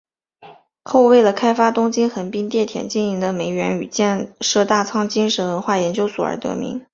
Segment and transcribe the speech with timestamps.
[0.83, 6.83] 后为了开发东京横滨电铁经营的梅园与建设大仓精神文化研究所而更名。